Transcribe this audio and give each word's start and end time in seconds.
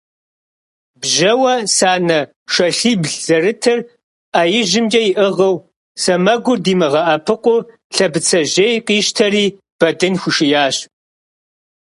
Бжьэуэ 0.99 1.53
санэ 1.75 2.19
шалъибл 2.53 3.11
зэрытыр 3.25 3.79
Ӏэ 4.31 4.43
ижьымкӀэ 4.59 5.01
иӀыгъыу, 5.11 5.55
сэмэгур 6.01 6.57
димыгъэӀэпыкъуу 6.65 7.65
Лъэбыцэжьей 7.95 8.75
къищтэри 8.85 9.45
Бэдын 9.79 10.13
хуишиящ. 10.21 10.75